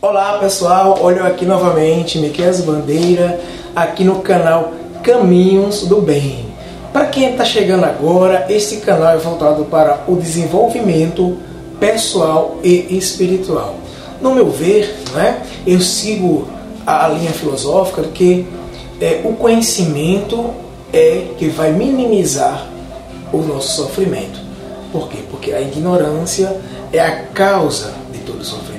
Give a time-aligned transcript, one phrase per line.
[0.00, 3.40] Olá pessoal, olho aqui novamente, Miquel Bandeira,
[3.74, 6.46] aqui no canal Caminhos do Bem.
[6.92, 11.36] Para quem está chegando agora, este canal é voltado para o desenvolvimento
[11.80, 13.74] pessoal e espiritual.
[14.20, 16.46] No meu ver, né, eu sigo
[16.86, 18.46] a linha filosófica de que
[19.00, 20.54] é, o conhecimento
[20.92, 22.68] é que vai minimizar
[23.32, 24.38] o nosso sofrimento.
[24.92, 25.18] Por quê?
[25.28, 26.56] Porque a ignorância
[26.92, 28.77] é a causa de todo sofrimento.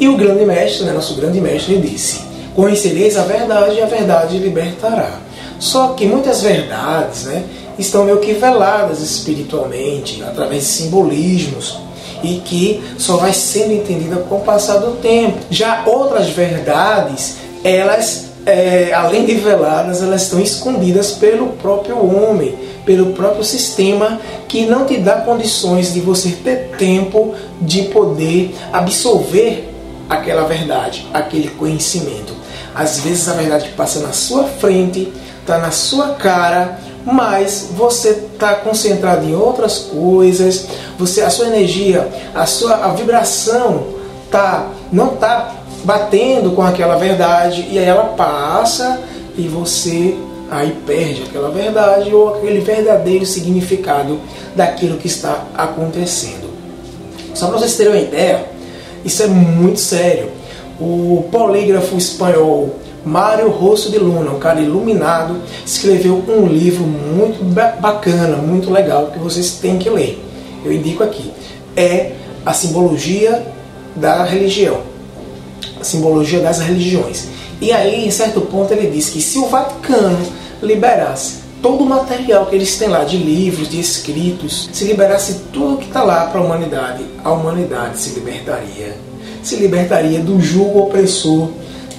[0.00, 2.20] E o grande mestre, né, nosso grande mestre, disse:
[2.54, 5.20] Conhecereis a verdade e a verdade libertará.
[5.58, 7.44] Só que muitas verdades né,
[7.78, 11.78] estão meio que veladas espiritualmente, através de simbolismos,
[12.22, 15.38] e que só vai sendo entendida com o passar do tempo.
[15.50, 23.12] Já outras verdades, elas, é, além de veladas, elas estão escondidas pelo próprio homem, pelo
[23.12, 29.67] próprio sistema, que não te dá condições de você ter tempo de poder absorver
[30.08, 32.34] aquela verdade, aquele conhecimento.
[32.74, 38.54] Às vezes a verdade passa na sua frente, está na sua cara, mas você está
[38.54, 40.66] concentrado em outras coisas,
[40.98, 43.98] você a sua energia, a sua a vibração
[44.30, 49.00] tá não está batendo com aquela verdade e aí ela passa
[49.36, 50.16] e você
[50.50, 54.20] aí perde aquela verdade ou aquele verdadeiro significado
[54.54, 56.48] daquilo que está acontecendo.
[57.34, 58.46] Só para vocês terem uma ideia,
[59.04, 60.30] isso é muito sério.
[60.80, 67.42] O polígrafo espanhol Mário Rosso de Luna, um cara iluminado, escreveu um livro muito
[67.80, 70.22] bacana, muito legal, que vocês têm que ler.
[70.64, 71.32] Eu indico aqui.
[71.76, 72.12] É
[72.44, 73.46] a simbologia
[73.96, 74.80] da religião.
[75.80, 77.28] A simbologia das religiões.
[77.60, 80.18] E aí, em certo ponto, ele diz que se o Vaticano
[80.62, 85.78] liberasse todo o material que eles têm lá, de livros, de escritos, se liberasse tudo
[85.78, 88.96] que está lá para a humanidade, a humanidade se libertaria.
[89.42, 91.48] Se libertaria do jugo opressor,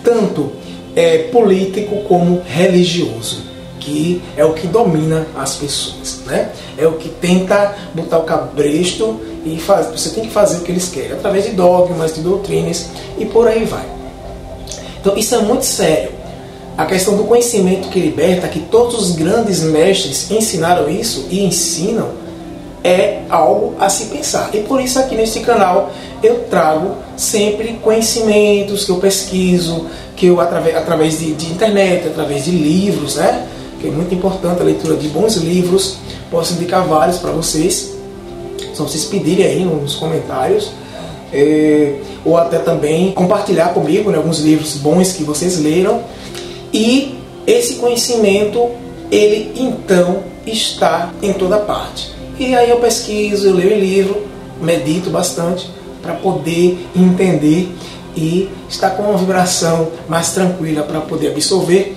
[0.03, 0.51] tanto
[0.95, 3.43] é, político como religioso,
[3.79, 6.19] que é o que domina as pessoas.
[6.25, 6.51] Né?
[6.77, 10.71] É o que tenta botar o cabresto e faz, você tem que fazer o que
[10.71, 12.87] eles querem, através de dogmas, de doutrinas
[13.17, 13.85] e por aí vai.
[14.99, 16.18] Então isso é muito sério
[16.79, 22.07] a questão do conhecimento que liberta, que todos os grandes mestres ensinaram isso e ensinam,
[22.81, 24.49] é algo a se pensar.
[24.53, 25.91] E por isso aqui neste canal
[26.23, 32.45] eu trago sempre conhecimentos que eu pesquiso, que eu através, através de, de internet, através
[32.45, 33.45] de livros, né?
[33.81, 35.97] Que é muito importante a leitura de bons livros.
[36.31, 37.91] Posso indicar vários para vocês.
[38.73, 40.71] Só vocês pedirem aí nos comentários.
[41.33, 46.01] É, ou até também compartilhar comigo né, alguns livros bons que vocês leram
[46.73, 47.15] e
[47.47, 48.69] esse conhecimento,
[49.11, 52.11] ele então está em toda parte.
[52.39, 54.27] E aí eu pesquiso, eu leio livro,
[54.61, 55.69] medito bastante
[56.01, 57.69] para poder entender
[58.15, 61.95] e estar com uma vibração mais tranquila para poder absorver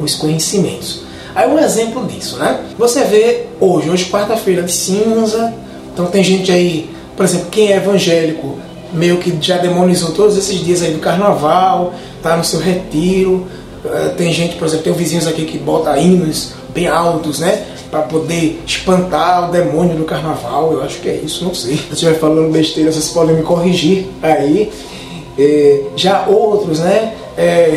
[0.00, 1.02] os conhecimentos.
[1.34, 2.64] Aí um exemplo disso, né?
[2.78, 5.52] Você vê hoje, hoje quarta-feira de cinza,
[5.92, 8.58] então tem gente aí, por exemplo, quem é evangélico,
[8.92, 11.92] meio que já demonizou todos esses dias aí do carnaval,
[12.22, 13.46] tá no seu retiro,
[14.16, 17.64] tem gente, por exemplo, tem vizinhos aqui que bota hinos bem altos, né?
[17.90, 20.72] Para poder espantar o demônio do carnaval.
[20.72, 21.76] Eu acho que é isso, não sei.
[21.76, 24.70] Se eu estiver falando besteira, vocês podem me corrigir aí.
[25.38, 27.14] É, já outros, né?
[27.36, 27.76] É,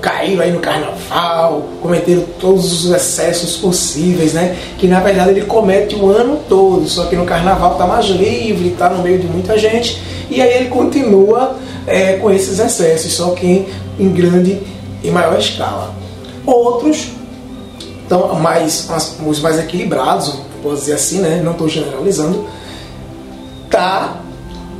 [0.00, 4.56] caíram aí no carnaval, cometeram todos os excessos possíveis, né?
[4.78, 8.70] Que na verdade ele comete o ano todo, só que no carnaval tá mais livre,
[8.70, 13.30] tá no meio de muita gente, e aí ele continua é, com esses excessos, só
[13.30, 13.66] que
[13.98, 14.60] em grande
[15.02, 15.94] em maior escala.
[16.46, 17.08] Outros
[18.02, 18.88] estão mais,
[19.26, 21.40] os mais equilibrados, posso dizer assim, né?
[21.44, 22.46] não estou generalizando,
[23.70, 24.20] tá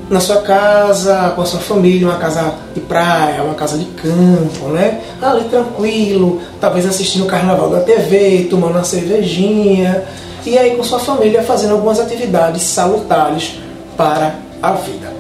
[0.09, 4.69] na sua casa, com a sua família, uma casa de praia, uma casa de campo,
[4.69, 5.03] né?
[5.21, 10.05] Ali tranquilo, talvez assistindo o carnaval da TV, tomando uma cervejinha,
[10.47, 13.59] e aí com sua família fazendo algumas atividades salutares
[13.99, 15.12] para a vida.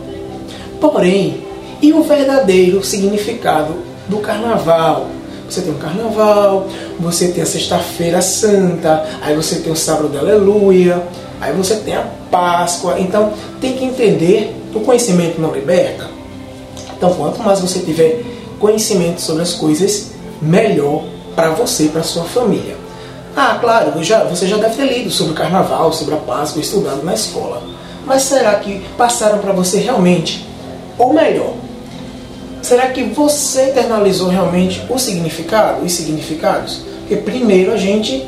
[0.80, 1.44] Porém,
[1.82, 5.08] e o verdadeiro significado do carnaval.
[5.48, 6.66] Você tem o carnaval,
[7.00, 11.02] você tem a sexta-feira santa, aí você tem o sábado da aleluia,
[11.40, 12.98] aí você tem a Páscoa.
[12.98, 16.06] Então tem que entender, o conhecimento não liberta.
[16.96, 18.22] Então quanto mais você tiver
[18.58, 20.10] conhecimento sobre as coisas,
[20.42, 22.76] melhor para você e para sua família.
[23.36, 27.04] Ah, claro, já, você já deve ter lido sobre o carnaval, sobre a Páscoa, estudado
[27.04, 27.62] na escola.
[28.04, 30.46] Mas será que passaram para você realmente?
[30.98, 31.52] Ou melhor,
[32.62, 36.82] Será que você internalizou realmente o significado, os significados?
[37.00, 38.26] Porque primeiro a gente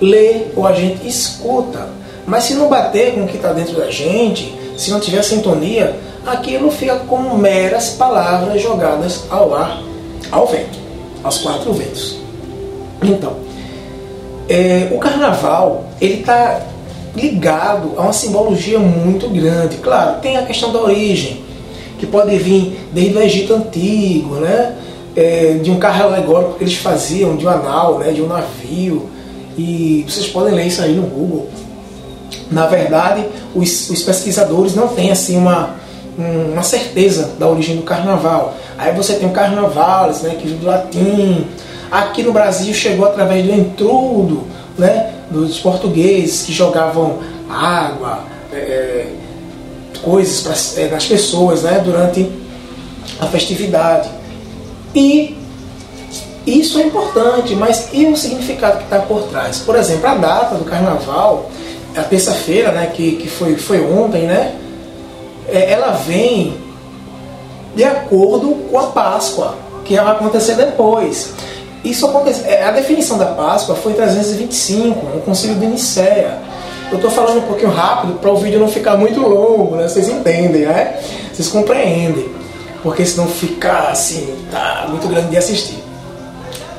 [0.00, 1.88] lê ou a gente escuta.
[2.26, 5.96] Mas se não bater com o que está dentro da gente, se não tiver sintonia,
[6.26, 9.80] aquilo fica como meras palavras jogadas ao ar,
[10.32, 10.78] ao vento,
[11.22, 12.18] aos quatro ventos.
[13.02, 13.36] Então,
[14.48, 16.60] é, o carnaval ele está
[17.14, 19.76] ligado a uma simbologia muito grande.
[19.78, 21.44] Claro, tem a questão da origem,
[21.98, 24.76] que pode vir desde o Egito Antigo, né?
[25.14, 28.12] É, de um carro alegórico que eles faziam, de um anal, né?
[28.12, 29.08] de um navio.
[29.56, 31.48] E vocês podem ler isso aí no Google.
[32.50, 35.76] Na verdade, os, os pesquisadores não têm assim uma,
[36.52, 38.54] uma certeza da origem do carnaval.
[38.76, 41.46] Aí você tem o carnaval, né, que vem do latim.
[41.90, 44.46] Aqui no Brasil chegou através do entrudo,
[44.76, 48.20] né, dos portugueses que jogavam água,
[48.52, 49.06] é
[49.96, 52.30] coisas para é, nas pessoas né, durante
[53.20, 54.08] a festividade.
[54.94, 55.36] E
[56.46, 59.58] isso é importante, mas e o significado que está por trás?
[59.58, 61.50] Por exemplo, a data do carnaval,
[61.96, 64.54] a terça-feira, né, que, que foi, foi ontem, né,
[65.48, 66.56] é, ela vem
[67.74, 69.54] de acordo com a Páscoa,
[69.84, 71.34] que vai acontecer depois.
[71.84, 76.38] Isso acontece, é, a definição da Páscoa foi em 325, no Concílio de Nicéia.
[76.90, 79.88] Eu estou falando um pouquinho rápido para o vídeo não ficar muito longo, né?
[79.88, 80.98] Vocês entendem, né?
[81.32, 82.28] Vocês compreendem.
[82.82, 85.82] Porque senão fica assim, tá muito grande de assistir.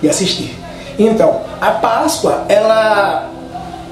[0.02, 0.58] De assistir.
[0.98, 3.30] Então, a Páscoa, ela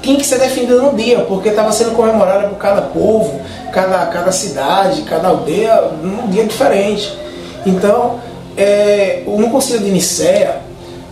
[0.00, 3.40] tinha que ser definida no dia, porque estava sendo comemorada por cada povo,
[3.72, 7.16] cada, cada cidade, cada aldeia, num dia diferente.
[7.66, 8.20] Então,
[8.56, 10.60] é, no Conselho de Nicéia,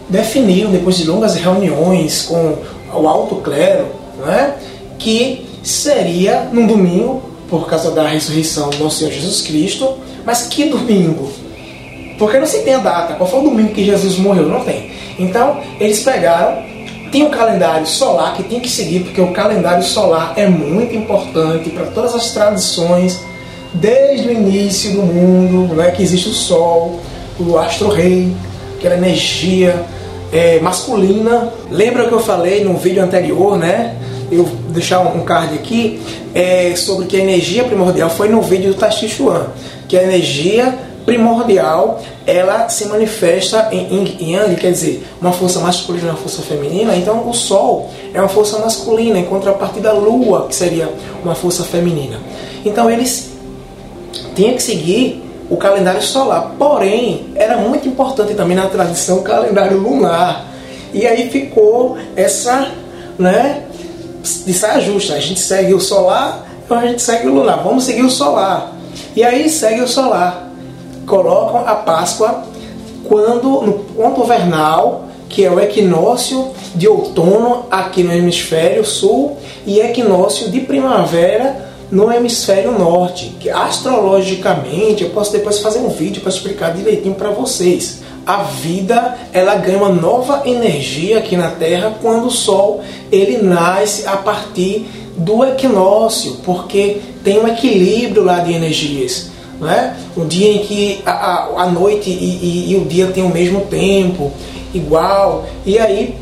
[0.09, 2.57] definiu, depois de longas reuniões com
[2.95, 3.87] o alto clero,
[4.25, 4.55] né,
[5.05, 11.31] que seria num domingo, por causa da ressurreição do Senhor Jesus Cristo, mas que domingo?
[12.19, 14.49] Porque não se tem a data, qual foi o domingo que Jesus morreu?
[14.49, 14.91] Não tem.
[15.19, 16.63] Então, eles pegaram,
[17.13, 21.69] tem um calendário solar que tem que seguir, porque o calendário solar é muito importante
[21.69, 23.21] para todas as tradições,
[23.75, 26.99] desde o início do mundo, né, que existe o Sol,
[27.39, 28.35] o astro-rei,
[28.79, 29.85] aquela energia
[30.33, 31.53] é, masculina.
[31.71, 33.97] Lembra que eu falei no vídeo anterior, né?
[34.31, 36.01] Eu deixar um card aqui
[36.35, 39.47] é, sobre que a energia primordial foi no vídeo do Tashi Chuan,
[39.89, 46.07] que a energia primordial ela se manifesta em Yin Yang, quer dizer, uma força masculina
[46.07, 46.97] e uma força feminina.
[46.97, 50.89] Então, o Sol é uma força masculina, em contrapartida da Lua, que seria
[51.23, 52.19] uma força feminina.
[52.65, 53.33] Então, eles
[54.35, 56.55] tinham que seguir o calendário solar.
[56.59, 60.47] Porém, era muito importante também na tradição o calendário lunar.
[60.93, 62.71] E aí ficou essa,
[63.19, 63.65] né,
[64.25, 65.15] de saia justa.
[65.15, 67.63] A gente segue o solar, então a gente segue o lunar.
[67.63, 68.73] Vamos seguir o solar.
[69.15, 70.51] E aí segue o solar.
[71.07, 72.45] Colocam a Páscoa
[73.05, 79.37] quando no ponto vernal, que é o equinócio de outono aqui no hemisfério sul
[79.67, 86.23] e equinócio de primavera no hemisfério norte, que astrologicamente eu posso depois fazer um vídeo
[86.23, 88.01] para explicar direitinho para vocês.
[88.27, 92.83] A vida ela ganha uma nova energia aqui na Terra quando o Sol
[93.13, 94.87] ele nasce a partir
[95.17, 99.31] do equinócio, porque tem um equilíbrio lá de energias.
[99.61, 99.97] Né?
[100.17, 103.29] Um dia em que a, a, a noite e, e, e o dia tem o
[103.29, 104.33] mesmo tempo,
[104.73, 106.17] igual, e aí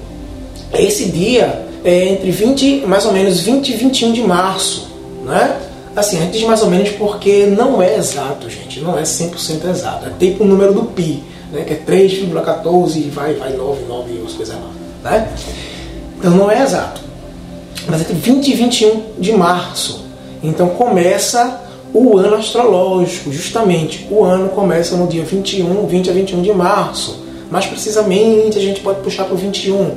[0.74, 4.92] esse dia é entre 20, mais ou menos 20 e 21 de março
[5.24, 5.60] né?
[5.94, 9.68] Assim, a gente diz mais ou menos porque não é exato, gente, não é 100%
[9.68, 10.06] exato.
[10.06, 11.22] É tipo o número do pi,
[11.52, 11.62] né?
[11.64, 15.10] que é 3,14 e vai, vai 9, 9 e as coisas lá.
[15.10, 15.32] Né?
[16.18, 17.00] Então não é exato.
[17.86, 20.04] Mas é entre 20 e 21 de março.
[20.42, 21.60] Então começa
[21.92, 24.06] o ano astrológico, justamente.
[24.10, 27.22] O ano começa no dia 21, 20 a 21 de março.
[27.50, 29.96] Mais precisamente, a gente pode puxar para o 21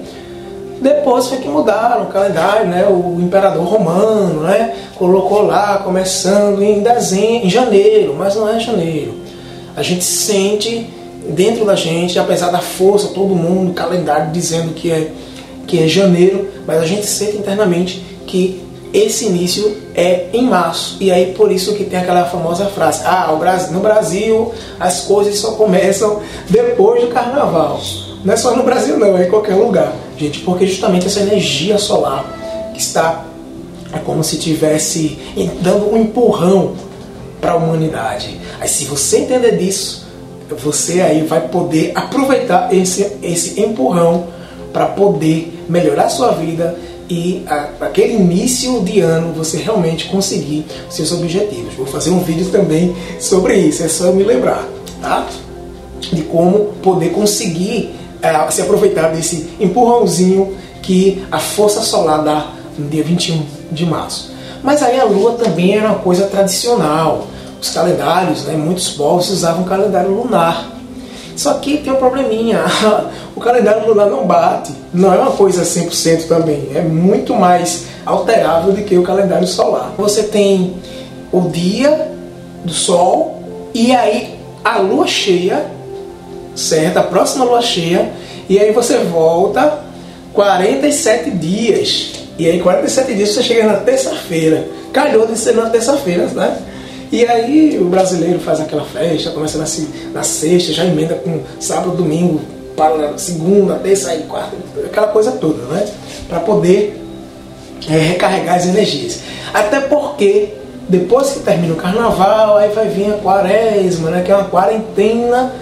[0.81, 2.85] depois foi que mudaram o calendário, né?
[2.87, 4.75] O imperador romano, né?
[4.95, 9.15] Colocou lá, começando em dezembro, em janeiro, mas não é janeiro.
[9.75, 10.87] A gente sente
[11.29, 15.11] dentro da gente, apesar da força, todo mundo, calendário dizendo que é
[15.67, 18.63] que é janeiro, mas a gente sente internamente que
[18.93, 20.97] esse início é em março.
[21.01, 23.35] E aí por isso que tem aquela famosa frase: "Ah,
[23.71, 27.79] no Brasil as coisas só começam depois do carnaval".
[28.23, 31.77] Não é só no Brasil não, é em qualquer lugar gente, porque justamente essa energia
[31.77, 32.25] solar
[32.73, 33.25] que está
[33.93, 35.17] é como se tivesse
[35.61, 36.73] dando um empurrão
[37.39, 38.39] para a humanidade.
[38.59, 40.04] Aí se você entender disso,
[40.49, 44.27] você aí vai poder aproveitar esse, esse empurrão
[44.71, 46.77] para poder melhorar sua vida
[47.09, 51.73] e a, aquele início de ano você realmente conseguir seus objetivos.
[51.75, 54.67] Vou fazer um vídeo também sobre isso, é só me lembrar,
[55.01, 55.27] tá?
[56.11, 62.87] De como poder conseguir é, se aproveitar desse empurrãozinho que a força solar dá no
[62.89, 64.31] dia 21 de março.
[64.63, 67.27] Mas aí a lua também era uma coisa tradicional,
[67.61, 68.55] os calendários, né?
[68.55, 70.71] muitos povos usavam o calendário lunar.
[71.35, 72.63] Só que tem um probleminha,
[73.35, 78.71] o calendário lunar não bate, não é uma coisa 100% também, é muito mais alterável
[78.71, 79.93] do que o calendário solar.
[79.97, 80.75] Você tem
[81.31, 82.11] o dia
[82.63, 83.43] do sol
[83.73, 85.65] e aí a lua cheia,
[86.55, 86.97] certo?
[86.97, 88.11] A próxima lua cheia,
[88.47, 89.79] e aí você volta
[90.33, 92.11] 47 dias.
[92.37, 94.67] E aí 47 dias você chega na terça-feira.
[94.91, 96.57] Calhou de ser na terça-feira, né?
[97.11, 99.65] E aí o brasileiro faz aquela festa, começa na,
[100.13, 102.41] na sexta, já emenda com sábado, domingo,
[102.75, 105.87] para na segunda, terça e quarta, aquela coisa toda, né?
[106.27, 107.01] Para poder
[107.89, 109.19] é, recarregar as energias.
[109.53, 110.53] Até porque
[110.89, 114.23] depois que termina o carnaval, aí vai vir a quaresma, né?
[114.23, 115.53] Que é uma quarentena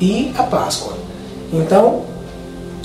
[0.00, 0.94] e a Páscoa.
[1.52, 2.02] Então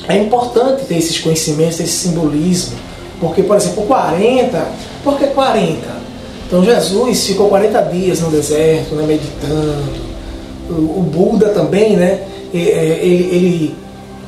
[0.07, 2.77] é importante ter esses conhecimentos, esse simbolismo.
[3.19, 4.67] Porque, por exemplo, 40,
[5.03, 6.02] por que 40?
[6.53, 9.91] Então Jesus ficou 40 dias no deserto, né, meditando.
[10.69, 12.27] O, o Buda também, né?
[12.53, 13.75] É, ele, ele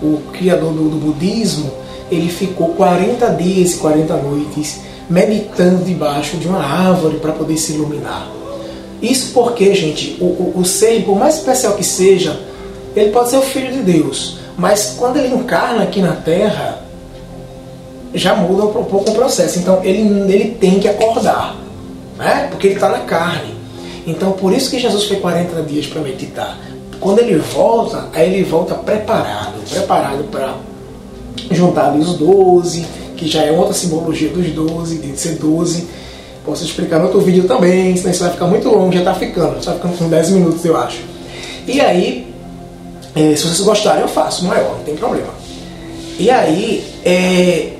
[0.02, 1.70] o criador do, do, budismo,
[2.10, 7.74] ele ficou 40 dias e 40 noites meditando debaixo de uma árvore para poder se
[7.74, 8.28] iluminar.
[9.04, 12.40] Isso porque, gente, o, o, o ser, por mais especial que seja,
[12.96, 16.82] ele pode ser o Filho de Deus, mas quando ele encarna aqui na Terra,
[18.16, 19.60] já muda um pouco o processo.
[19.60, 20.02] Então ele,
[20.34, 21.65] ele tem que acordar
[22.18, 22.48] né?
[22.50, 23.56] porque ele está na carne.
[24.06, 26.58] Então por isso que Jesus foi 40 dias para meditar.
[27.00, 30.56] Quando ele volta, aí ele volta preparado, preparado para
[31.52, 35.88] juntar os 12, que já é outra simbologia dos 12, de ser 12.
[36.46, 39.58] Posso explicar no outro vídeo também, senão isso vai ficar muito longo, já está ficando,
[39.58, 41.00] está ficando com 10 minutos eu acho.
[41.68, 42.32] E aí,
[43.16, 45.34] é, se vocês gostarem, eu faço maior, não tem problema.
[46.20, 47.74] E aí, é,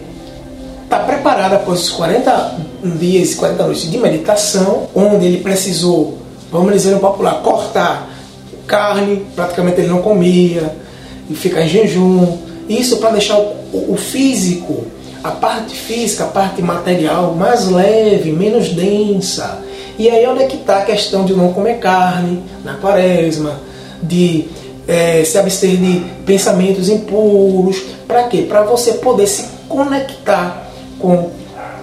[0.90, 6.18] tá preparado após os 40 dias e 40 noites de meditação, onde ele precisou,
[6.52, 8.10] vamos dizer no popular, cortar
[8.68, 10.76] carne, praticamente ele não comia,
[11.30, 12.38] e ficar em jejum.
[12.68, 14.86] Isso para deixar o, o físico,
[15.24, 19.60] a parte física, a parte material mais leve, menos densa.
[19.98, 23.60] E aí onde é que está a questão de não comer carne na quaresma,
[24.02, 24.46] de
[24.88, 27.82] é, se abster de pensamentos impuros.
[28.08, 28.46] Para quê?
[28.48, 31.30] Para você poder se conectar com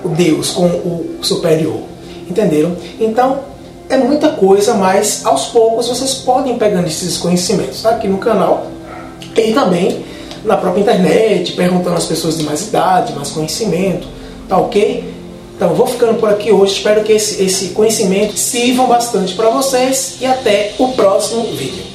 [0.05, 1.81] o Deus, com o superior.
[2.29, 2.77] Entenderam?
[3.01, 3.41] Então,
[3.89, 7.91] é muita coisa, mas aos poucos vocês podem pegando esses conhecimentos tá?
[7.91, 8.67] aqui no canal
[9.37, 10.05] e também
[10.45, 14.07] na própria internet, perguntando às pessoas de mais idade, mais conhecimento,
[14.49, 15.13] tá ok?
[15.57, 16.73] Então, vou ficando por aqui hoje.
[16.73, 21.92] Espero que esse, esse conhecimento sirva bastante para vocês e até o próximo vídeo.